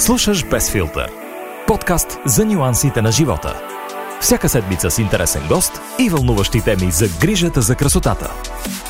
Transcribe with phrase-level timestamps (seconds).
[0.00, 1.10] Слушаш Без филтър.
[1.66, 3.62] Подкаст за нюансите на живота.
[4.20, 8.30] Всяка седмица с интересен гост и вълнуващи теми за грижата за красотата.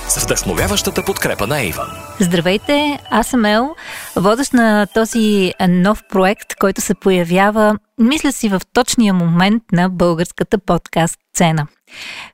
[0.08, 1.88] С вдъхновяващата подкрепа на Иван.
[2.20, 3.74] Здравейте, аз съм Ел,
[4.16, 10.58] водещ на този нов проект, който се появява, мисля си, в точния момент на българската
[10.58, 11.66] подкаст сцена.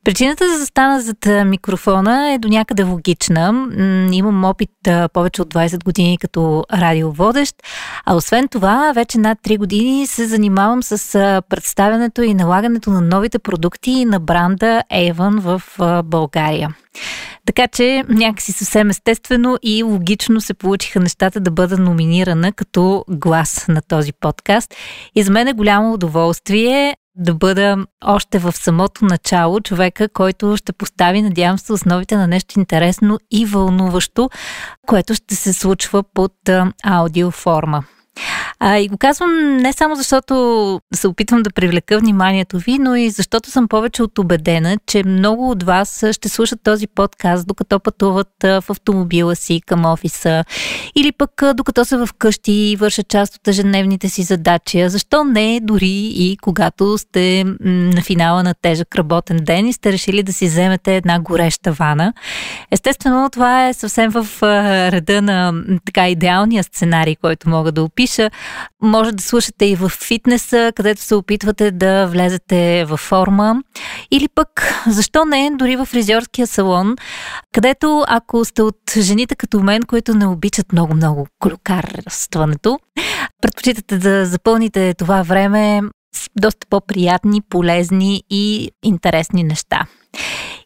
[0.04, 3.68] Причината да застана зад микрофона е до някъде логична.
[4.12, 4.71] Имам опит
[5.12, 7.57] повече от 20 години като радиоводещ,
[8.07, 13.39] а освен това, вече над 3 години се занимавам с представянето и налагането на новите
[13.39, 15.63] продукти на бранда Avon в
[16.04, 16.77] България.
[17.46, 23.64] Така че някакси съвсем естествено и логично се получиха нещата да бъда номинирана като глас
[23.68, 24.75] на този подкаст.
[25.14, 30.72] И за мен е голямо удоволствие да бъда още в самото начало човека, който ще
[30.72, 34.30] постави, надявам се, основите на нещо интересно и вълнуващо,
[34.86, 36.33] което ще се случва под
[36.84, 37.84] аудиоформа.
[38.58, 40.34] А, и го казвам не само защото
[40.94, 45.50] се опитвам да привлека вниманието ви, но и защото съм повече от убедена, че много
[45.50, 50.44] от вас ще слушат този подкаст, докато пътуват в автомобила си към офиса
[50.94, 54.88] или пък докато са вкъщи и вършат част от ежедневните си задачи.
[54.88, 60.22] Защо не дори и когато сте на финала на тежък работен ден и сте решили
[60.22, 62.12] да си вземете една гореща вана.
[62.70, 64.26] Естествено, това е съвсем в
[64.92, 65.54] реда на
[65.84, 68.05] така идеалния сценарий, който мога да опиша.
[68.82, 73.62] Може да слушате и в фитнеса, където се опитвате да влезете във форма.
[74.10, 76.96] Или пък, защо не, дори в фризьорския салон,
[77.52, 82.78] където ако сте от жените като мен, които не обичат много-много клюкарстването,
[83.42, 85.80] предпочитате да запълните това време
[86.14, 89.86] с доста по-приятни, полезни и интересни неща.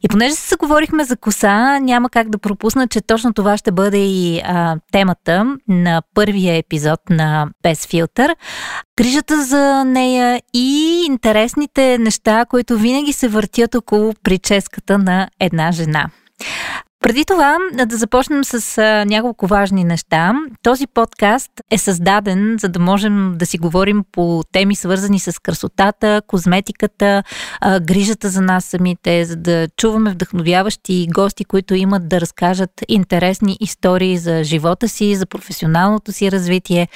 [0.02, 3.98] И понеже се заговорихме за коса, няма как да пропусна, че точно това ще бъде
[3.98, 8.36] и а, темата на първия епизод на Без филтър.
[8.96, 16.10] Грижата за нея и интересните неща, които винаги се въртят около прическата на една жена.
[17.02, 20.32] Преди това да започнем с няколко важни неща.
[20.62, 26.22] Този подкаст е създаден, за да можем да си говорим по теми свързани с красотата,
[26.26, 27.22] козметиката,
[27.82, 34.18] грижата за нас самите, за да чуваме вдъхновяващи гости, които имат да разкажат интересни истории
[34.18, 36.88] за живота си, за професионалното си развитие.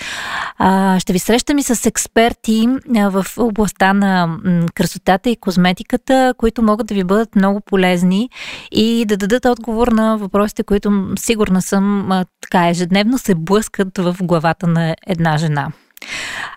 [0.98, 2.68] Ще ви срещам и с експерти
[3.10, 8.30] в областта на м, красотата и козметиката, които могат да ви бъдат много полезни
[8.72, 12.10] и да дадат отговор на въпросите, които сигурна съм
[12.40, 15.72] така ежедневно се блъскат в главата на една жена.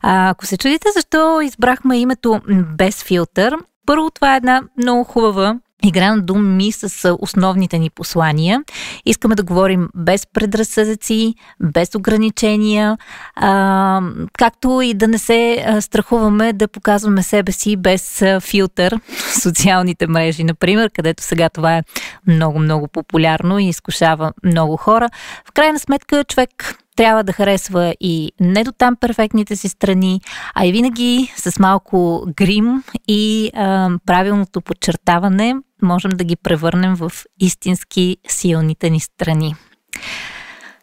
[0.02, 2.42] А, ако се чудите защо избрахме името
[2.78, 3.56] без филтър,
[3.86, 8.64] първо това е една много хубава игра на думи с основните ни послания.
[9.06, 12.98] Искаме да говорим без предразсъдъци, без ограничения,
[13.36, 14.02] а,
[14.34, 19.00] както и да не се страхуваме да показваме себе си без филтър
[19.38, 21.84] социалните мрежи, например, където сега това е
[22.28, 25.10] много-много популярно и изкушава много хора.
[25.46, 30.22] В крайна сметка човек трябва да харесва и не до там перфектните си страни,
[30.56, 37.12] а и винаги с малко грим и а, правилното подчертаване можем да ги превърнем в
[37.40, 39.56] истински силните ни страни.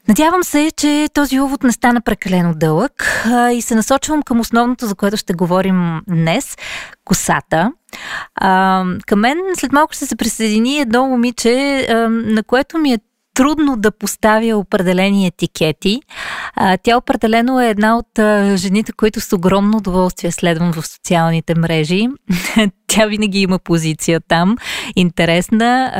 [0.09, 4.87] Надявам се, че този увод не стана прекалено дълъг а, и се насочвам към основното,
[4.87, 6.57] за което ще говорим днес
[7.05, 7.73] косата.
[8.35, 12.99] А, към мен след малко ще се присъедини едно момиче, а, на което ми е
[13.35, 16.01] трудно да поставя определени етикети.
[16.83, 18.09] Тя определено е една от
[18.59, 22.09] жените, които с огромно удоволствие следвам в социалните мрежи.
[22.87, 24.57] тя винаги има позиция там.
[24.97, 25.93] Интересна,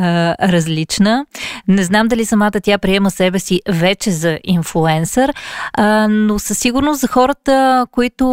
[0.43, 1.27] различна.
[1.69, 5.35] Не знам дали самата тя приема себе си вече за инфлуенсър,
[6.09, 8.25] но със сигурност за хората, които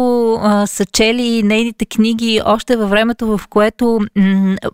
[0.66, 4.00] са чели нейните книги още във времето, в което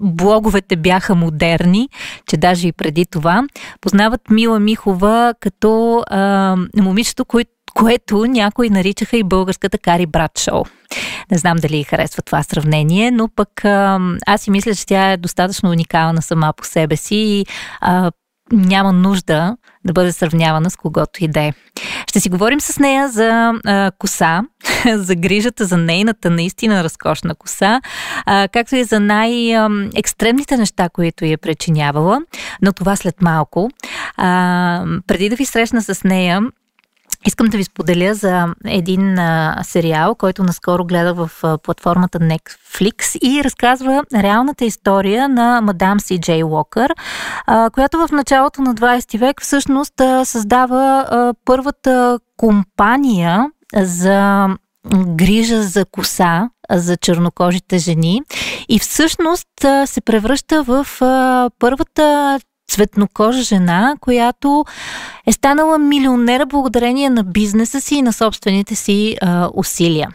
[0.00, 1.88] блоговете бяха модерни,
[2.27, 3.43] че даже и преди това,
[3.81, 10.65] познават Мила Михова като а, момичето, което което някои наричаха и българската Кари Брат шоу.
[11.31, 15.17] Не знам дали харесва това сравнение, но пък а, аз си мисля, че тя е
[15.17, 17.47] достатъчно уникална сама по себе си и
[17.81, 18.11] а,
[18.53, 21.53] няма нужда да бъде сравнявана с когото и да е.
[22.06, 24.43] Ще си говорим с нея за а, коса,
[24.94, 27.81] за грижата за нейната наистина разкошна коса,
[28.26, 32.20] а, както и за най-екстремните неща, които я причинявала,
[32.62, 33.70] но това след малко.
[34.19, 36.41] А, преди да ви срещна с нея,
[37.26, 43.19] Искам да ви споделя за един а, сериал, който наскоро гледах в а, платформата Netflix
[43.19, 46.94] и разказва реалната история на мадам Си Джей Уокър,
[47.47, 54.49] а, която в началото на 20 век всъщност а, създава а, първата компания за
[55.06, 58.23] грижа за коса за чернокожите жени
[58.69, 59.49] и всъщност
[59.87, 60.87] се превръща в
[61.59, 62.38] първата
[62.70, 64.65] цветнокожа жена, която
[65.26, 70.09] е станала милионера благодарение на бизнеса си и на собствените си а, усилия.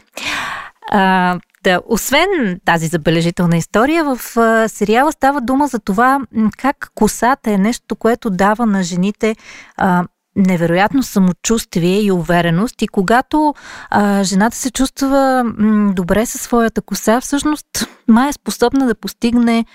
[0.92, 6.20] А, да, освен тази забележителна история, в а, сериала става дума за това
[6.58, 9.36] как косата е нещо, което дава на жените
[9.78, 10.04] а,
[10.36, 13.54] невероятно самочувствие и увереност и когато
[13.90, 17.68] а, жената се чувства м, добре със своята коса, всъщност
[18.08, 19.66] май е способна да постигне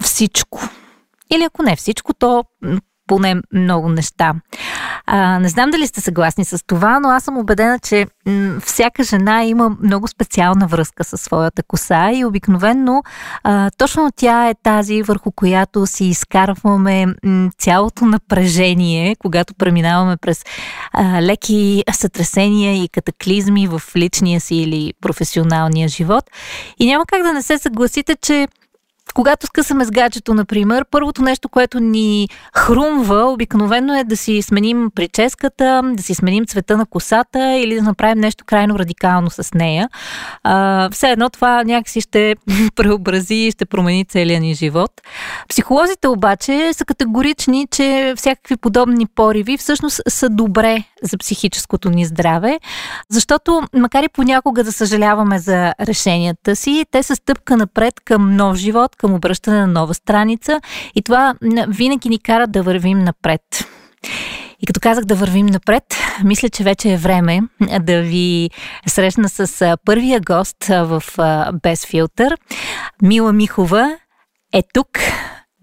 [0.00, 0.60] всичко.
[1.30, 2.44] Или ако не всичко, то
[3.08, 4.34] поне много неща.
[5.06, 9.04] А, не знам дали сте съгласни с това, но аз съм убедена, че м- всяка
[9.04, 13.02] жена има много специална връзка със своята коса и обикновенно
[13.42, 20.44] а, точно тя е тази, върху която си изкарваме м- цялото напрежение, когато преминаваме през
[20.92, 26.24] а, леки сътресения и катаклизми в личния си или професионалния живот.
[26.78, 28.48] И няма как да не се съгласите, че
[29.12, 34.90] когато скъсаме с гаджето, например, първото нещо, което ни хрумва обикновено е да си сменим
[34.94, 39.88] прическата, да си сменим цвета на косата или да направим нещо крайно радикално с нея.
[40.42, 42.36] А, все едно това някакси ще
[42.76, 44.90] преобрази и ще промени целия ни живот.
[45.48, 52.60] Психолозите обаче са категорични, че всякакви подобни пориви всъщност са добре за психическото ни здраве,
[53.10, 58.56] защото макар и понякога да съжаляваме за решенията си, те са стъпка напред към нов
[58.56, 60.60] живот, към обръщане на нова страница
[60.94, 61.34] и това
[61.68, 63.42] винаги ни кара да вървим напред.
[64.60, 65.84] И като казах да вървим напред,
[66.24, 67.40] мисля, че вече е време
[67.80, 68.50] да ви
[68.86, 71.02] срещна с първия гост в
[71.62, 72.36] Без филтър.
[73.02, 73.96] Мила Михова
[74.52, 74.88] е тук.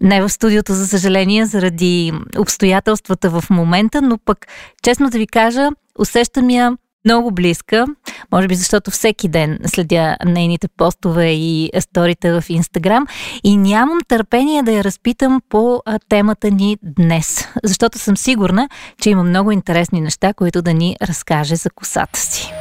[0.00, 4.46] Не в студиото, за съжаление, заради обстоятелствата в момента, но пък,
[4.82, 5.68] честно да ви кажа,
[5.98, 6.72] усещам я
[7.06, 7.86] много близка,
[8.32, 13.06] може би защото всеки ден следя нейните постове и сторите в Инстаграм.
[13.44, 18.68] И нямам търпение да я разпитам по темата ни днес, защото съм сигурна,
[19.00, 22.52] че има много интересни неща, които да ни разкаже за косата си.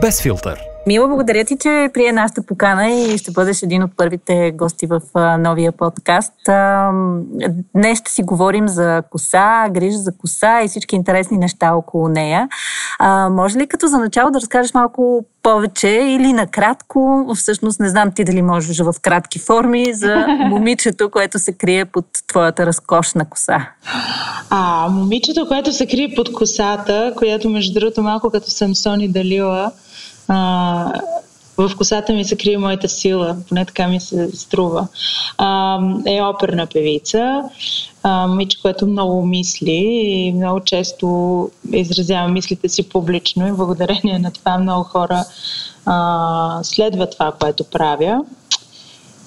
[0.00, 4.52] Без филтър Мила, благодаря ти, че прие нашата покана и ще бъдеш един от първите
[4.54, 5.00] гости в
[5.38, 6.32] новия подкаст.
[7.74, 12.48] Днес ще си говорим за коса, грижа за коса и всички интересни неща около нея.
[13.30, 18.24] Може ли като за начало да разкажеш малко повече или накратко, всъщност не знам ти
[18.24, 23.66] дали можеш в кратки форми, за момичето, което се крие под твоята разкошна коса?
[24.50, 29.72] А, момичето, което се крие под косата, която между другото малко като Самсон и Далила,
[31.68, 34.88] в косата ми се крие моята сила, поне така ми се струва.
[35.38, 37.42] А, е оперна певица,
[38.02, 44.32] а, момиче, което много мисли и много често изразява мислите си публично и благодарение на
[44.32, 45.24] това много хора
[45.86, 48.24] а, следва това, което правя.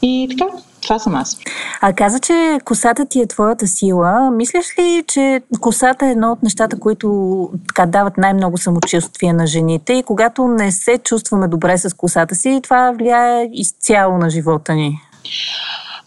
[0.02, 0.52] И така,
[0.84, 1.38] това съм аз.
[1.82, 4.32] А каза, че косата ти е твоята сила.
[4.32, 9.94] Мислиш ли, че косата е едно от нещата, които така дават най-много самочувствие на жените
[9.94, 15.00] и когато не се чувстваме добре с косата си, това влияе изцяло на живота ни?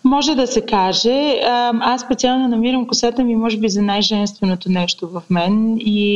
[0.05, 1.40] Може да се каже.
[1.81, 6.11] Аз специално намирам косата ми, може би, за най-женственото нещо в мен и,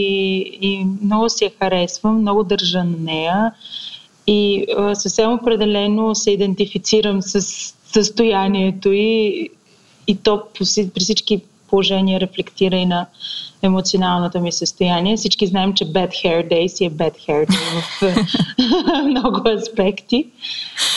[0.61, 3.53] и много си я харесвам, много държа на нея
[4.27, 7.41] и съвсем определено се идентифицирам с
[7.93, 9.49] състоянието и,
[10.07, 13.07] и то при всички положения рефлектира и на
[13.63, 15.17] емоционалното ми състояние.
[15.17, 20.27] Всички знаем, че bad hair day си е bad hair day в много аспекти.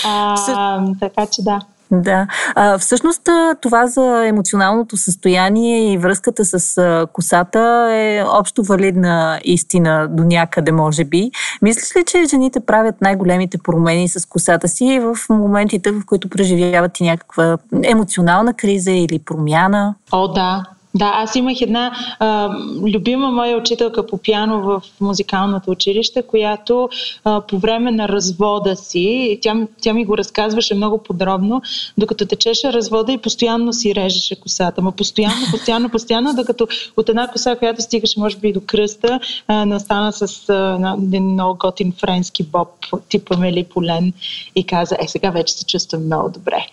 [0.06, 1.62] А, така че да.
[2.02, 2.28] Да.
[2.56, 3.30] А, всъщност
[3.62, 11.04] това за емоционалното състояние и връзката с косата е общо валидна истина до някъде, може
[11.04, 11.32] би.
[11.62, 17.00] Мислиш ли, че жените правят най-големите промени с косата си в моментите, в които преживяват
[17.00, 19.96] и някаква емоционална криза или промяна?
[20.12, 20.64] О, да.
[20.96, 22.50] Да, аз имах една а,
[22.94, 26.90] любима моя учителка по пиано в музикалното училище, която
[27.24, 31.62] а, по време на развода си, тя, тя ми го разказваше много подробно,
[31.98, 34.82] докато течеше развода и постоянно си режеше косата.
[34.82, 39.66] Ма постоянно, постоянно, постоянно, докато от една коса, която стигаше може би до кръста, а,
[39.66, 42.70] не остана с а, един много готин френски боб,
[43.10, 44.14] типа Мели Полен
[44.56, 46.66] и каза, е сега вече се чувствам много добре.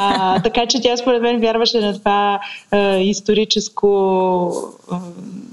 [0.00, 2.78] А, така че тя според мен вярваше на това а,
[3.34, 4.52] историческо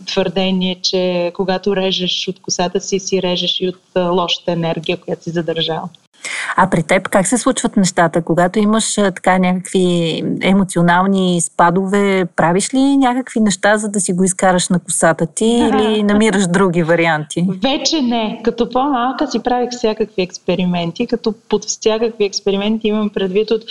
[0.06, 5.30] твърдение, че когато режеш от косата си, си режеш и от лошата енергия, която си
[5.30, 5.90] задържал.
[6.58, 8.22] А при теб как се случват нещата?
[8.22, 14.70] Когато имаш така някакви емоционални спадове, правиш ли някакви неща, за да си го изкараш
[14.70, 17.48] на косата ти или намираш други варианти?
[17.64, 18.42] Вече не.
[18.44, 23.64] Като по-малка си правих всякакви експерименти, като под всякакви експерименти имам предвид от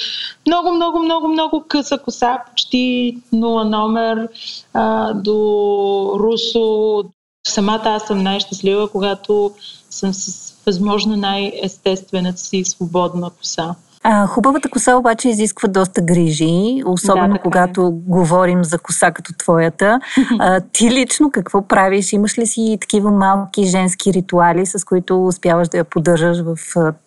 [0.46, 4.28] много, много, много, много къса коса, почти нула номер,
[4.74, 7.04] а, до Русо.
[7.48, 9.50] Самата аз съм най-щастлива, когато
[9.90, 13.74] съм с възможно най-естествената си свободна коса.
[14.02, 17.42] А, хубавата коса обаче изисква доста грижи, особено да, е.
[17.42, 17.90] когато е.
[17.90, 20.00] говорим за коса като твоята.
[20.38, 22.12] А, ти лично какво правиш?
[22.12, 26.56] Имаш ли си такива малки женски ритуали, с които успяваш да я поддържаш в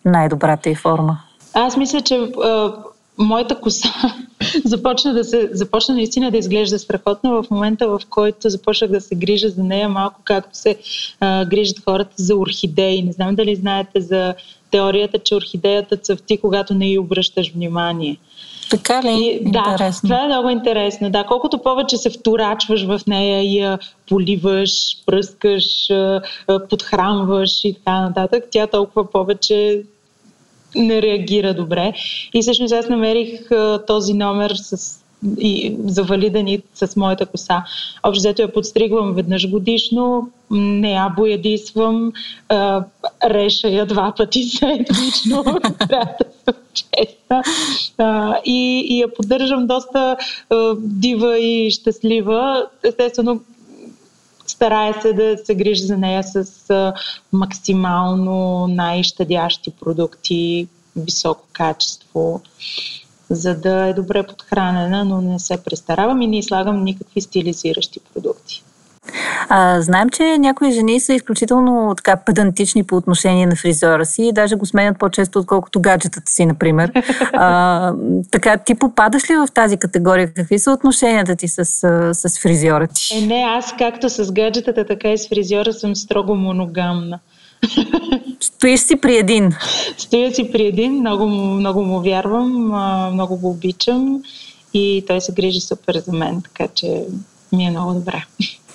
[0.04, 1.18] най-добрата й форма?
[1.54, 2.72] Аз мисля, че а,
[3.18, 3.88] моята коса
[4.64, 9.14] започна да се, започна наистина да изглежда страхотно в момента, в който започнах да се
[9.14, 10.76] грижа за нея малко както се
[11.20, 13.02] а, грижат хората за орхидеи.
[13.02, 14.34] Не знам дали знаете за
[14.70, 18.16] теорията, че орхидеята цъфти, когато не й обръщаш внимание.
[18.70, 19.40] Така ли?
[19.42, 20.08] И, да, интересно.
[20.08, 21.10] това е много интересно.
[21.10, 24.70] Да, колкото повече се вторачваш в нея и я поливаш,
[25.06, 25.64] пръскаш,
[26.70, 29.82] подхранваш и така нататък, тя толкова повече
[30.74, 31.92] не реагира добре.
[32.34, 33.40] И всъщност аз намерих
[33.86, 35.00] този номер с
[35.38, 37.64] и за валидани с моята коса.
[38.02, 42.12] Общо взето я подстригвам веднъж годишно, не я боядисвам,
[43.24, 45.44] реша я два пъти седмично,
[45.88, 47.42] трябва да съм честа.
[48.44, 50.16] И, и я поддържам доста
[50.78, 52.66] дива и щастлива.
[52.82, 53.40] Естествено,
[54.54, 56.92] старая се да се грижи за нея с
[57.32, 62.40] максимално най-щадящи продукти, високо качество,
[63.30, 68.63] за да е добре подхранена, но не се престаравам и не слагам никакви стилизиращи продукти.
[69.48, 74.32] А, знаем, че някои жени са изключително така педантични по отношение на фризора си и
[74.32, 76.92] даже го сменят по-често, отколкото гаджетата си, например.
[77.36, 77.92] А,
[78.30, 80.32] така, ти попадаш ли в тази категория?
[80.34, 81.64] Какви са отношенията ти с,
[82.14, 83.18] с фризьора ти?
[83.18, 87.18] Е, не, аз както с гаджетата, така и с фризьора съм строго моногамна.
[88.40, 89.52] Стоиш си при един.
[89.98, 92.50] Стоя си при един, много, много му вярвам,
[93.12, 94.22] много го обичам
[94.74, 97.04] и той се грижи супер за мен, така че
[97.52, 98.24] ми е много добре.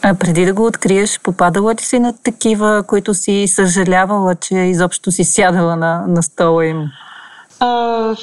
[0.02, 5.12] А преди да го откриеш, попадала ти си на такива, които си съжалявала, че изобщо
[5.12, 6.92] си сядала на, на стола им?
[7.60, 8.16] А,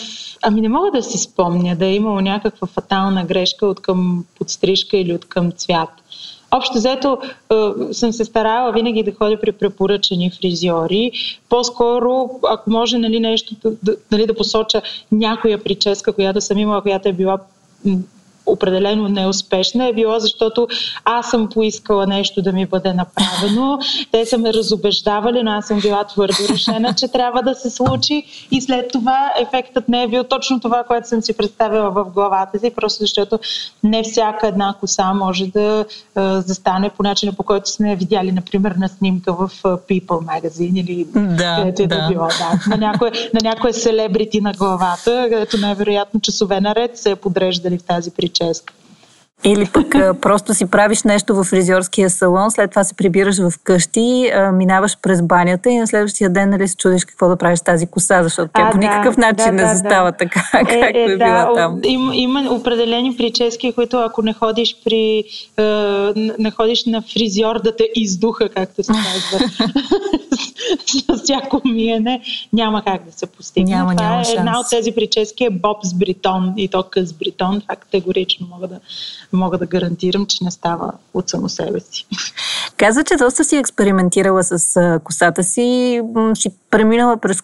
[0.42, 4.96] ами не мога да си спомня да е имало някаква фатална грешка от към подстрижка
[4.96, 5.88] или от към цвят.
[6.50, 7.18] Общо взето
[7.92, 11.12] съм се старала винаги да ходя при препоръчени фризьори.
[11.48, 13.54] По-скоро, ако може нали, нещо
[14.12, 17.38] нали, да посоча някоя прическа, която съм имала, която е била
[18.46, 20.68] определено неуспешна е било, защото
[21.04, 23.78] аз съм поискала нещо да ми бъде направено.
[24.12, 28.46] Те са ме разобеждавали, но аз съм била твърдо решена, че трябва да се случи
[28.50, 32.58] и след това ефектът не е бил точно това, което съм си представила в главата
[32.58, 33.38] си, просто защото
[33.84, 35.84] не всяка една коса може да
[36.16, 40.06] застане по начина, по който сме видяли, например, на снимка в People
[40.40, 42.00] Magazine или да, където е да.
[42.00, 42.26] да било.
[42.26, 47.78] Да, на, някое, на някое селебрити на главата, където най-вероятно часове наред се е подреждали
[47.78, 48.72] в тази причина често.
[49.44, 54.32] Или пък просто си правиш нещо в фризьорския салон, след това се прибираш в къщи,
[54.52, 57.86] минаваш през банята и на следващия ден нали, се чудиш какво да правиш с тази
[57.86, 60.16] коса, защото тя а, по никакъв да, начин да, не застава да.
[60.16, 61.80] така, е, както е, е била да, там.
[61.84, 65.24] Има, има определени прически, които ако не ходиш при
[65.56, 65.62] е,
[66.38, 69.48] не ходиш на фризьор да те издуха, както се казва,
[70.86, 72.20] с всяко миене,
[72.52, 73.74] няма как да се постигне.
[73.76, 74.38] Няма, Това няма е шанс.
[74.38, 77.60] една от тези прически е Боб с бритон и то къс бритон.
[77.60, 78.80] Това категорично мога да
[79.32, 82.06] мога да гарантирам, че не става от само себе си.
[82.76, 86.00] Каза, че доста си експериментирала с косата си,
[86.34, 87.40] си преминала през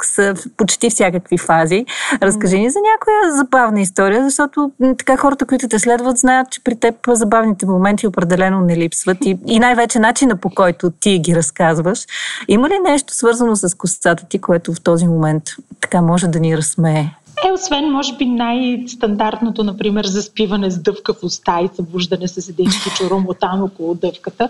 [0.57, 1.85] почти всякакви фази.
[2.23, 6.77] Разкажи ни за някоя забавна история, защото така хората, които те следват, знаят, че при
[6.77, 12.07] теб забавните моменти определено не липсват и, и най-вече начина по който ти ги разказваш.
[12.49, 15.43] Има ли нещо свързано с косата ти, което в този момент
[15.81, 17.07] така може да ни разсмее?
[17.49, 22.67] Е, освен, може би, най-стандартното, например, заспиване с дъвка в уста и събуждане с един
[22.97, 24.49] чурум там около дъвката.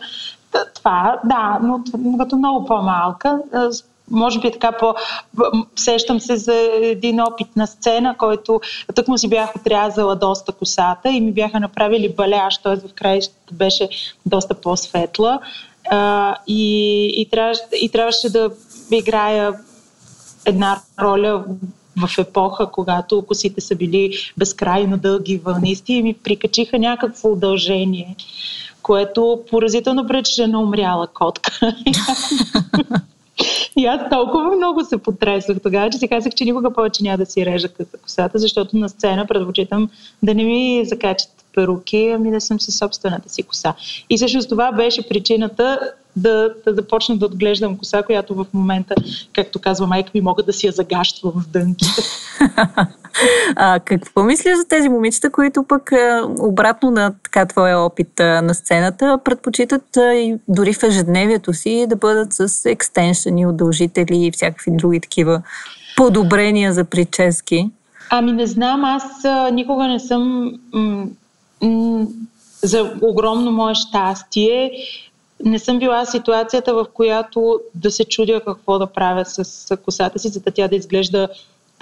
[0.74, 1.84] Това, да, но
[2.18, 3.38] като много по-малка,
[4.10, 4.94] може би така по...
[5.76, 8.60] Сещам се за един опит на сцена, който
[8.94, 12.76] тък му си бях отрязала доста косата и ми бяха направили баляш, т.е.
[12.76, 13.20] в край
[13.52, 13.88] беше
[14.26, 15.38] доста по-светла
[16.46, 18.50] и, и, трябваше, и трябваше да
[18.90, 19.54] играя
[20.46, 21.44] една роля
[21.96, 28.16] в епоха, когато косите са били безкрайно дълги вълнисти и ми прикачиха някакво удължение,
[28.82, 31.76] което поразително пречеше на умряла котка.
[33.76, 37.26] И аз толкова много се потресвах тогава, че си казах, че никога повече няма да
[37.26, 37.68] си режа
[38.02, 39.90] косата, защото на сцена предпочитам
[40.22, 43.74] да не ми закачат перуки, ами да съм със собствената си коса.
[44.10, 48.94] И всъщност това беше причината да, да започна да отглеждам коса, която в момента,
[49.32, 52.02] както казва майка ми, мога да си я загащвам в дънките.
[53.56, 55.90] а, какво мислиш за тези момичета, които пък
[56.40, 62.32] обратно на така твоя опит на сцената предпочитат и дори в ежедневието си да бъдат
[62.32, 65.42] с екстеншени, удължители и всякакви други такива
[65.96, 67.70] подобрения за прически?
[68.10, 69.02] Ами не знам, аз
[69.52, 71.06] никога не съм м-
[71.62, 72.06] м-
[72.62, 74.70] за огромно мое щастие
[75.44, 80.28] не съм била ситуацията, в която да се чудя какво да правя с косата си,
[80.28, 81.28] за да тя да изглежда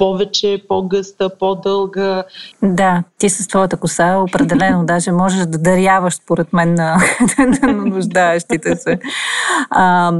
[0.01, 2.25] повече, по-гъста, по-дълга.
[2.63, 6.97] Да, ти с твоята коса определено даже можеш да даряваш, според мен, на,
[7.63, 8.99] на нуждаещите се.
[9.71, 10.13] А,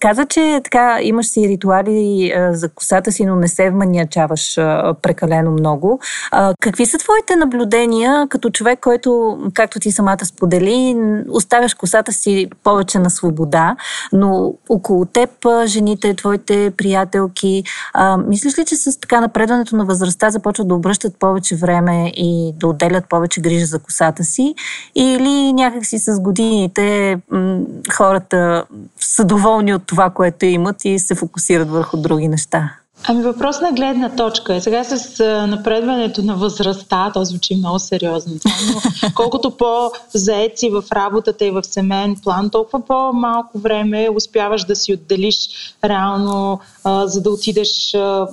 [0.00, 5.50] каза, че така имаш си ритуали за косата си, но не се вманиачаваш а, прекалено
[5.50, 6.00] много.
[6.30, 10.96] А, какви са твоите наблюдения като човек, който, както ти самата сподели,
[11.30, 13.76] оставяш косата си повече на свобода,
[14.12, 15.30] но около теб
[15.66, 17.64] жените, твоите приятелки,
[17.94, 22.52] а, мислиш ли, че с така напредването на възрастта започват да обръщат повече време и
[22.56, 24.54] да отделят повече грижа за косата си
[24.94, 27.60] или някакси с годините м-
[27.92, 28.64] хората
[29.00, 32.70] са доволни от това, което имат и се фокусират върху други неща?
[33.04, 34.60] Ами въпрос на гледна точка е.
[34.60, 38.80] Сега с напредването на възрастта, то звучи много сериозно, но
[39.14, 45.48] колкото по-заеци в работата и в семейен план, толкова по-малко време успяваш да си отделиш
[45.84, 48.26] реално, а, за да отидеш а,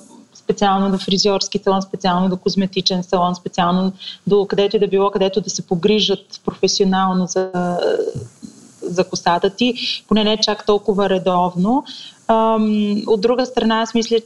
[0.46, 3.92] специално до фризьорски салон, специално до козметичен салон, специално
[4.28, 7.52] до където и да било, където да се погрижат професионално за,
[8.82, 9.74] за косата ти,
[10.08, 11.84] поне не чак толкова редовно.
[13.08, 14.18] От друга страна, аз мисля,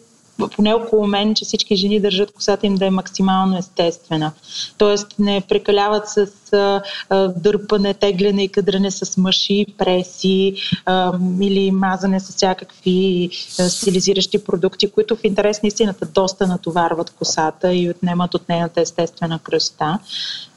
[0.48, 4.32] поне около мен, че всички жени държат косата им да е максимално естествена.
[4.78, 10.56] Тоест не прекаляват с а, дърпане, тегляне и кадране с мъжи, преси
[10.86, 13.30] а, или мазане с всякакви
[13.70, 19.40] стилизиращи продукти, които в интерес на истината доста натоварват косата и отнемат от нейната естествена
[19.40, 20.00] кръста.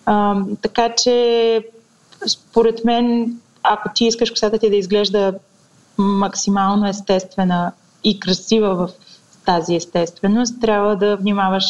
[0.07, 1.59] А, така че,
[2.27, 5.35] според мен, ако ти искаш косата ти да изглежда
[5.99, 7.73] максимално естествена
[8.05, 8.91] и красива в
[9.47, 11.65] тази естественост, трябва да внимаваш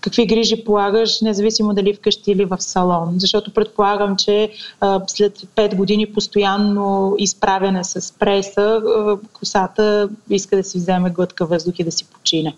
[0.00, 3.14] какви грижи полагаш, независимо дали вкъщи или в салон.
[3.16, 10.64] Защото предполагам, че а, след 5 години постоянно изправяне с преса, а, косата иска да
[10.64, 12.56] си вземе глътка въздух и да си почине.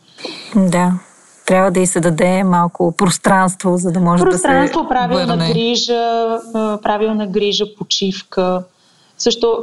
[0.57, 0.92] Да,
[1.46, 5.53] трябва да й се даде малко пространство, за да може да се Пространство, правилна върне.
[5.53, 6.38] грижа,
[6.83, 8.62] правилна грижа, почивка.
[9.18, 9.61] Също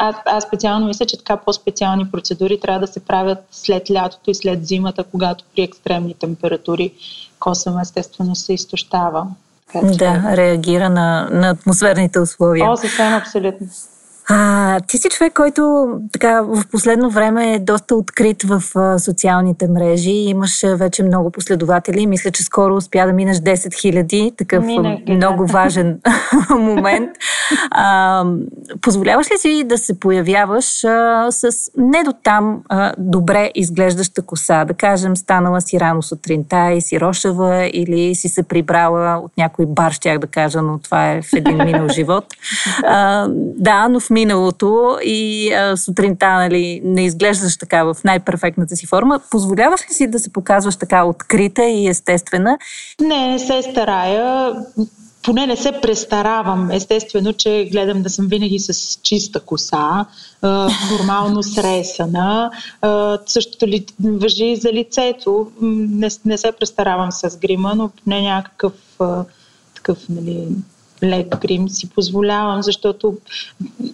[0.00, 4.34] аз, аз специално мисля, че така по-специални процедури трябва да се правят след лятото и
[4.34, 6.92] след зимата, когато при екстремни температури
[7.38, 9.26] косъм естествено се изтощава.
[9.72, 9.98] Така, че...
[9.98, 12.70] Да, реагира на, на атмосферните условия.
[12.70, 13.66] О, съвсем абсолютно.
[14.28, 19.68] А, ти си човек, който така в последно време е доста открит в а, социалните
[19.68, 20.10] мрежи.
[20.10, 22.06] Имаш а, вече много последователи.
[22.06, 24.36] Мисля, че скоро успя да минеш 10 000.
[24.36, 25.52] Такъв Минах, много да.
[25.52, 26.00] важен
[26.50, 27.10] момент.
[27.70, 28.24] А,
[28.80, 34.64] позволяваш ли си да се появяваш а, с не до там а, добре изглеждаща коса?
[34.64, 39.66] Да кажем, станала си рано сутринта и си рошава или си се прибрала от някой
[39.66, 42.24] бар, щях да кажа, но това е в един минал живот.
[42.84, 48.86] А, да, но в миналото и а, сутринта нали, не изглеждаш така в най-перфектната си
[48.86, 49.20] форма.
[49.30, 52.58] Позволяваш ли си да се показваш така открита и естествена?
[53.00, 54.54] Не, не се старая
[55.26, 56.70] поне не се престаравам.
[56.70, 60.06] Естествено, че гледам да съм винаги с чиста коса,
[60.92, 62.50] нормално сресана.
[63.26, 65.50] Същото ли въжи за лицето.
[65.60, 68.72] Не, не се престаравам с грима, но поне някакъв
[69.74, 70.48] такъв, нали,
[71.02, 73.16] лек грим си позволявам, защото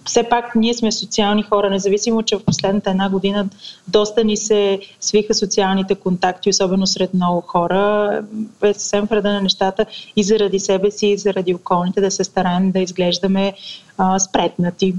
[0.05, 3.45] все пак ние сме социални хора, независимо, че в последната една година
[3.87, 8.21] доста ни се свиха социалните контакти, особено сред много хора.
[8.63, 9.85] Е съвсем вреда на нещата
[10.15, 13.53] и заради себе си, и заради околните да се стараем да изглеждаме
[13.97, 14.95] а, спретнати.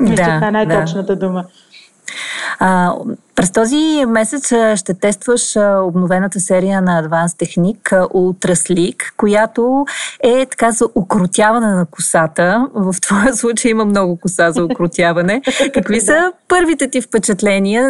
[0.00, 1.26] Да, това е най-точната да.
[1.26, 1.44] дума.
[2.58, 2.94] А,
[3.42, 9.84] през този месец ще тестваш обновената серия на Advanced Technique Ultra Sleek, която
[10.20, 12.68] е така за укротяване на косата.
[12.74, 15.42] В твоя случай има много коса за укротяване.
[15.74, 17.84] Какви са първите ти впечатления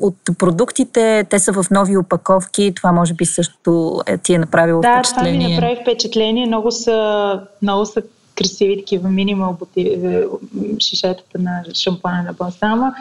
[0.00, 1.24] от продуктите?
[1.30, 2.72] Те са в нови опаковки.
[2.76, 5.32] Това може би също е, ти е направило да, впечатление.
[5.32, 6.46] Да, това ми направи впечатление.
[6.46, 8.02] Много са, много са
[8.36, 9.98] красиви такива минимал бути,
[10.78, 12.94] шишетата на шампана на Бонсама.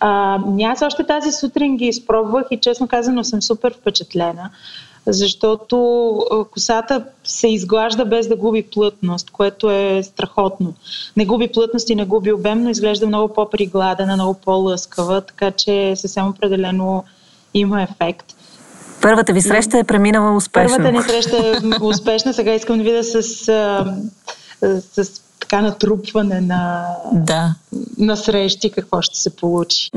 [0.00, 4.50] А, аз още тази сутрин ги изпробвах и честно казано съм супер впечатлена
[5.06, 5.76] защото
[6.50, 10.74] косата се изглажда без да губи плътност, което е страхотно.
[11.16, 15.96] Не губи плътност и не губи обем, но изглежда много по-пригладена, много по-лъскава, така че
[15.96, 17.04] съвсем определено
[17.54, 18.26] има ефект.
[19.02, 20.76] Първата ви среща е преминала успешно.
[20.76, 22.34] Първата ни среща е успешна.
[22.34, 23.22] Сега искам да видя с,
[24.62, 27.54] с така натрупване на, да.
[27.98, 29.90] на срещи, какво ще се получи.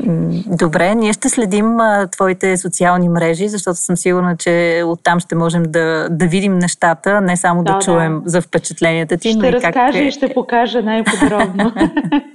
[0.48, 5.64] Добре, ние ще следим а, твоите социални мрежи, защото съм сигурна, че оттам ще можем
[5.64, 8.30] да, да видим нещата, не само да, да чуем да.
[8.30, 9.92] за впечатленията ти, ще но и как...
[9.92, 11.74] Ще и ще покажа най-подробно.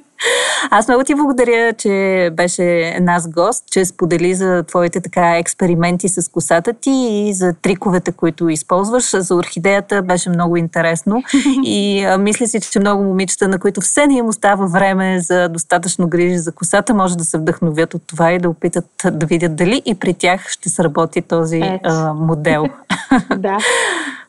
[0.71, 6.31] Аз много ти благодаря, че беше нас гост, че сподели за твоите така експерименти с
[6.31, 9.11] косата ти и за триковете, които използваш.
[9.17, 11.23] За орхидеята беше много интересно
[11.65, 15.49] и а, мисля си, че много момичета, на които все не им остава време за
[15.49, 19.57] достатъчно грижи за косата, може да се вдъхновят от това и да опитат да видят
[19.57, 22.67] дали и при тях ще сработи този а, модел.
[23.37, 23.59] да.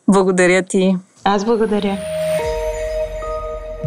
[0.08, 0.96] Благодаря ти.
[1.24, 1.98] Аз благодаря.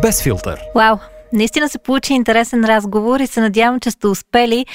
[0.01, 0.61] Без филтър.
[0.75, 0.97] Вау!
[1.35, 4.65] Наистина се получи интересен разговор и се надявам, че сте успели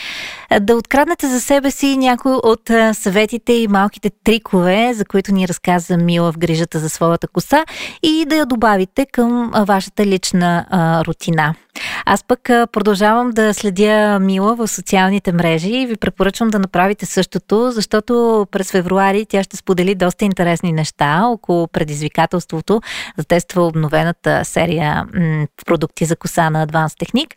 [0.60, 5.96] да откраднете за себе си някои от съветите и малките трикове, за които ни разказа
[5.96, 7.64] Мила в грижата за своята коса
[8.02, 10.66] и да я добавите към вашата лична
[11.06, 11.54] рутина.
[12.06, 12.40] Аз пък
[12.72, 18.70] продължавам да следя Мила в социалните мрежи и ви препоръчвам да направите същото, защото през
[18.70, 22.80] февруари тя ще сподели доста интересни неща около предизвикателството
[23.18, 25.06] за тества обновената серия
[25.66, 27.34] продукти за коса на Advanced Technique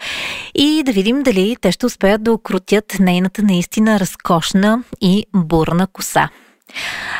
[0.55, 6.29] и да видим дали те ще успеят да окрутят нейната наистина разкошна и бурна коса.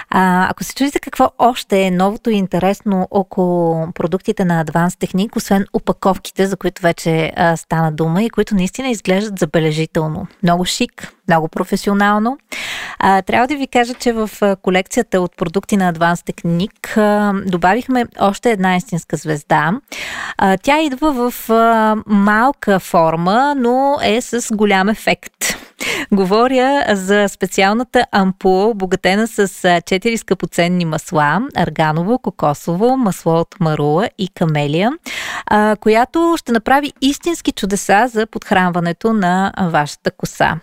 [0.09, 5.37] А, ако се чудите какво още е новото и интересно около продуктите на Advanced Technique,
[5.37, 10.27] освен опаковките, за които вече а, стана дума и които наистина изглеждат забележително.
[10.43, 12.37] Много шик, много професионално.
[12.99, 14.29] А, трябва да ви кажа, че в
[14.61, 19.71] колекцията от продукти на Advanced Technique а, добавихме още една истинска звезда.
[20.37, 25.62] А, тя идва в а, малка форма, но е с голям ефект.
[26.11, 34.27] Говоря за специалната ампула, обогатена с 4 скъпоценни масла арганово, кокосово, масло от марула и
[34.27, 34.91] камелия,
[35.79, 40.59] която ще направи истински чудеса за подхранването на вашата коса.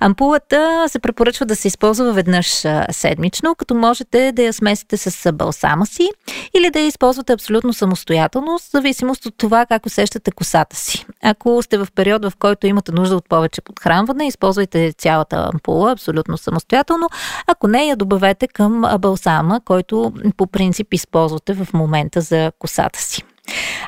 [0.00, 5.86] Ампулата се препоръчва да се използва веднъж седмично, като можете да я смесите с балсама
[5.86, 6.08] си
[6.54, 11.06] или да я използвате абсолютно самостоятелно, в зависимост от това как усещате косата си.
[11.22, 16.38] Ако сте в период, в който имате нужда от повече подхранване, използвайте цялата ампула абсолютно
[16.38, 17.08] самостоятелно.
[17.46, 23.22] Ако не, я добавете към балсама, който по принцип използвате в момента за косата си.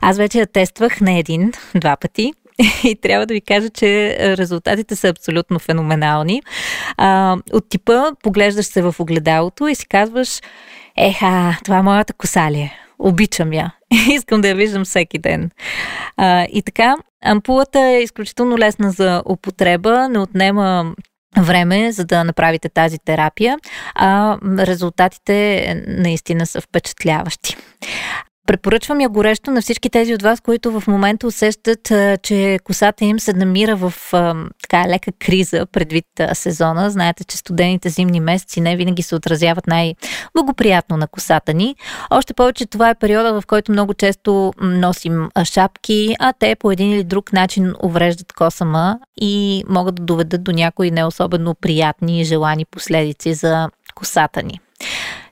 [0.00, 2.32] Аз вече я тествах не един, два пъти.
[2.84, 6.42] И трябва да ви кажа, че резултатите са абсолютно феноменални.
[6.96, 10.40] А, от типа поглеждаш се в огледалото и си казваш,
[10.96, 12.72] еха, това е моята коса ли е?
[12.98, 13.74] Обичам я.
[14.12, 15.50] Искам да я виждам всеки ден.
[16.16, 20.94] А, и така, ампулата е изключително лесна за употреба, не отнема
[21.38, 23.58] време, за да направите тази терапия,
[23.94, 27.56] а резултатите наистина са впечатляващи.
[28.46, 33.20] Препоръчвам я горещо на всички тези от вас, които в момента усещат, че косата им
[33.20, 33.94] се намира в
[34.62, 36.90] така лека криза предвид сезона.
[36.90, 41.76] Знаете, че студените зимни месеци не винаги се отразяват най-благоприятно на косата ни.
[42.10, 46.92] Още повече това е периода, в който много често носим шапки, а те по един
[46.92, 52.24] или друг начин увреждат косама и могат да доведат до някои не особено приятни и
[52.24, 54.60] желани последици за косата ни.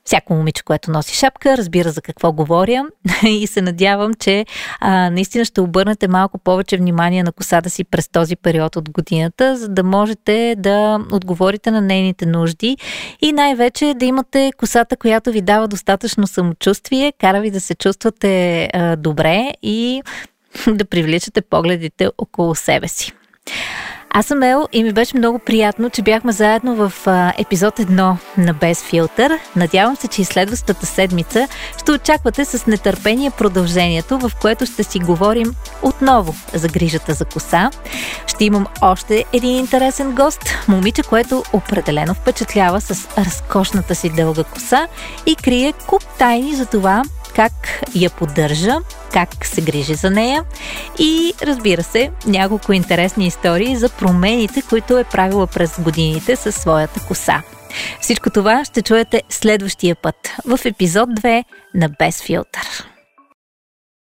[0.05, 2.85] Всяко момиче, което носи шапка, разбира за какво говоря
[3.27, 4.47] и се надявам, че
[4.81, 9.57] а, наистина ще обърнете малко повече внимание на косата си през този период от годината,
[9.57, 12.77] за да можете да отговорите на нейните нужди
[13.21, 18.65] и най-вече да имате косата, която ви дава достатъчно самочувствие, кара ви да се чувствате
[18.73, 20.03] а, добре и
[20.67, 23.13] да привличате погледите около себе си.
[24.15, 28.17] Аз съм Ел и ми беше много приятно, че бяхме заедно в а, епизод 1
[28.39, 29.39] на Без филтър.
[29.57, 31.49] Надявам се, че и следващата седмица
[31.79, 37.71] ще очаквате с нетърпение продължението, в което ще си говорим отново за грижата за коса.
[38.27, 44.87] Ще имам още един интересен гост, момиче, което определено впечатлява с разкошната си дълга коса
[45.27, 47.03] и крие куп тайни за това
[47.37, 47.53] как
[47.95, 48.77] я поддържа,
[49.13, 50.45] как се грижи за нея
[50.99, 57.01] и разбира се, няколко интересни истории за промените, които е правила през годините със своята
[57.01, 57.43] коса.
[58.01, 62.92] Всичко това ще чуете следващия път в епизод 2 на Без филтър.